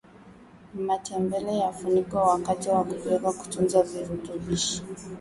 matembele 0.87 1.53
yafunikwe 1.57 2.19
wakati 2.21 2.69
wa 2.69 2.83
kupika 2.83 3.31
kutunza 3.33 3.81
virutubishi 3.83 4.83